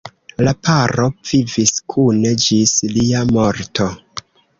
[0.45, 3.89] La paro vivis kune ĝis lia morto.